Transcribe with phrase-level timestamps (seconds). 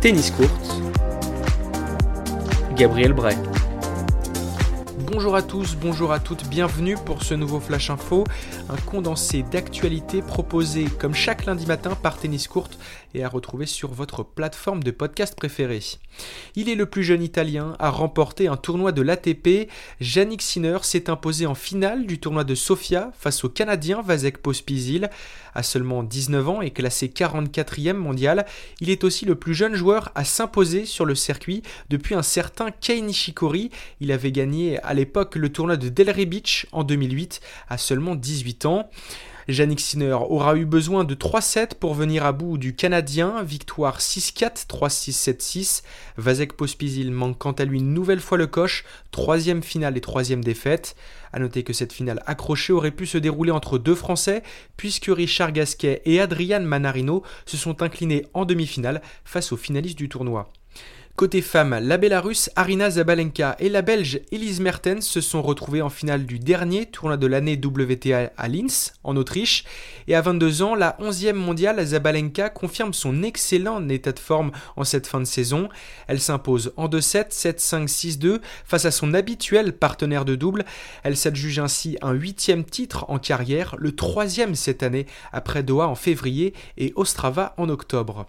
[0.00, 0.50] Tennis Court,
[2.76, 3.47] Gabriel Bray.
[5.10, 8.24] Bonjour à tous, bonjour à toutes, bienvenue pour ce nouveau Flash Info,
[8.68, 12.68] un condensé d'actualités proposé comme chaque lundi matin par Tennis Court
[13.14, 15.80] et à retrouver sur votre plateforme de podcast préférée.
[16.56, 19.70] Il est le plus jeune italien à remporter un tournoi de l'ATP.
[20.00, 25.08] Yannick Sinner s'est imposé en finale du tournoi de Sofia face au Canadien Vasek Pospisil.
[25.54, 28.46] À seulement 19 ans et classé 44e mondial,
[28.80, 32.70] il est aussi le plus jeune joueur à s'imposer sur le circuit depuis un certain
[32.70, 33.70] Kei Nishikori.
[34.00, 38.66] Il avait gagné à l'époque le tournoi de Delray Beach en 2008 à seulement 18
[38.66, 38.90] ans.
[39.48, 43.98] Yannick Sinner aura eu besoin de 3 sets pour venir à bout du Canadien, victoire
[43.98, 45.82] 6-4, 3-6, 7-6.
[46.18, 50.44] Vasek Pospisil manque quant à lui une nouvelle fois le coche, troisième finale et troisième
[50.44, 50.96] défaite.
[51.32, 54.42] A noter que cette finale accrochée aurait pu se dérouler entre deux Français,
[54.76, 60.10] puisque Richard Gasquet et Adrian Manarino se sont inclinés en demi-finale face aux finalistes du
[60.10, 60.50] tournoi.
[61.18, 65.88] Côté femmes, la Bélarusse Arina Zabalenka et la Belge Elise Mertens se sont retrouvées en
[65.88, 69.64] finale du dernier tournoi de l'année WTA à Linz, en Autriche.
[70.06, 74.84] Et à 22 ans, la 11e mondiale Zabalenka confirme son excellent état de forme en
[74.84, 75.68] cette fin de saison.
[76.06, 80.64] Elle s'impose en 2-7, 7-5, 6-2 face à son habituel partenaire de double.
[81.02, 85.96] Elle s'adjuge ainsi un huitième titre en carrière, le troisième cette année après Doha en
[85.96, 88.28] février et Ostrava en octobre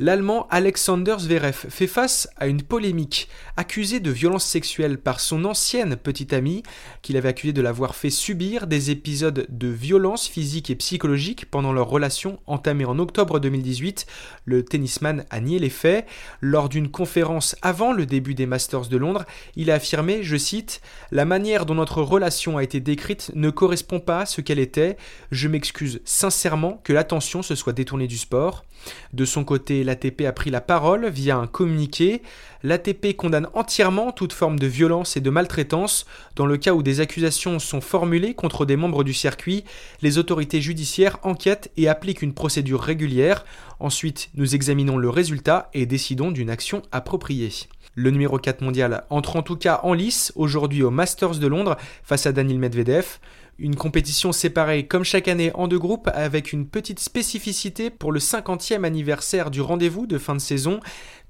[0.00, 3.28] l'Allemand Alexander Zverev fait face à une polémique.
[3.58, 6.62] Accusé de violence sexuelle par son ancienne petite amie,
[7.02, 11.74] qu'il avait accusé de l'avoir fait subir des épisodes de violence physique et psychologique pendant
[11.74, 14.06] leur relation entamée en octobre 2018,
[14.46, 16.06] le tennisman a nié les faits.
[16.40, 20.80] Lors d'une conférence avant le début des Masters de Londres, il a affirmé, je cite,
[21.10, 24.96] La manière dont notre relation a été décrite ne correspond pas à ce qu'elle était.
[25.30, 28.64] Je m'excuse sincèrement que l'attention se soit détournée du sport.
[29.12, 32.22] De son côté, l'ATP a pris la parole via un communiqué.
[32.62, 36.06] L'ATP condamne entièrement toute forme de violence et de maltraitance.
[36.36, 39.64] Dans le cas où des accusations sont formulées contre des membres du circuit,
[40.00, 43.44] les autorités judiciaires enquêtent et appliquent une procédure régulière.
[43.80, 47.50] Ensuite, nous examinons le résultat et décidons d'une action appropriée.
[47.96, 51.76] Le numéro 4 mondial entre en tout cas en lice aujourd'hui au Masters de Londres
[52.04, 53.18] face à Daniel Medvedev.
[53.62, 58.18] Une compétition séparée comme chaque année en deux groupes avec une petite spécificité pour le
[58.18, 60.80] 50e anniversaire du rendez-vous de fin de saison.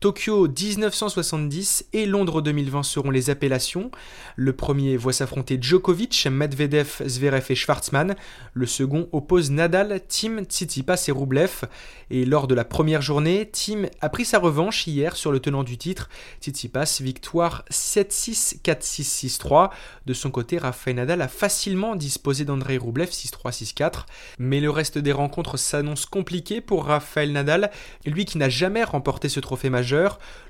[0.00, 3.90] Tokyo 1970 et Londres 2020 seront les appellations.
[4.34, 8.16] Le premier voit s'affronter Djokovic, Medvedev, Zverev et Schwartzmann.
[8.54, 11.64] Le second oppose Nadal, Tim, Tsitsipas et Rublev.
[12.08, 15.64] Et lors de la première journée, Tim a pris sa revanche hier sur le tenant
[15.64, 16.08] du titre.
[16.40, 19.68] Tsitsipas, victoire 7-6, 4-6, 6-3.
[20.06, 24.06] De son côté, Rafael Nadal a facilement disposé d'Andrei Rublev 6-3, 6-4.
[24.38, 27.70] Mais le reste des rencontres s'annonce compliqué pour Rafael Nadal,
[28.06, 29.89] lui qui n'a jamais remporté ce trophée majeur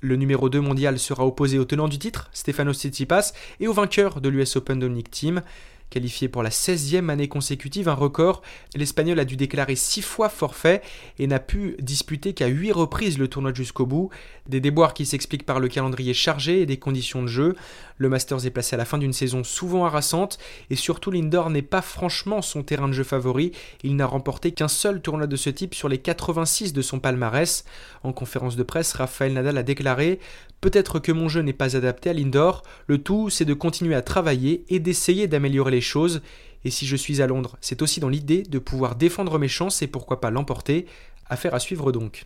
[0.01, 4.21] le numéro 2 mondial sera opposé au tenant du titre, Stefano Tsitsipas, et au vainqueur
[4.21, 5.43] de l'US Open Dominic Thiem.
[5.91, 8.43] Qualifié pour la 16e année consécutive, un record,
[8.77, 10.83] l'Espagnol a dû déclarer 6 fois forfait
[11.19, 14.09] et n'a pu disputer qu'à 8 reprises le tournoi jusqu'au bout.
[14.49, 17.57] Des déboires qui s'expliquent par le calendrier chargé et des conditions de jeu.
[17.97, 20.39] Le Masters est placé à la fin d'une saison souvent harassante
[20.71, 23.51] et surtout l'indoor n'est pas franchement son terrain de jeu favori.
[23.83, 27.65] Il n'a remporté qu'un seul tournoi de ce type sur les 86 de son palmarès.
[28.05, 30.21] En conférence de presse, Rafael Nadal a déclaré
[30.61, 34.03] Peut-être que mon jeu n'est pas adapté à l'indoor, le tout c'est de continuer à
[34.03, 36.23] travailler et d'essayer d'améliorer choses.
[36.65, 39.83] Et si je suis à Londres, c'est aussi dans l'idée de pouvoir défendre mes chances
[39.83, 40.87] et pourquoi pas l'emporter.
[41.29, 42.25] Affaire à suivre donc.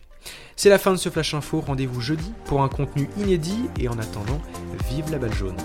[0.55, 3.99] C'est la fin de ce Flash Info, rendez-vous jeudi pour un contenu inédit et en
[3.99, 4.41] attendant,
[4.89, 5.57] vive la balle jaune.